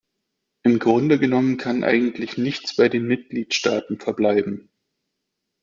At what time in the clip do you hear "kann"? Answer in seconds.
1.57-1.83